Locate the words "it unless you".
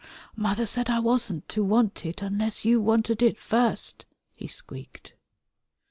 2.07-2.81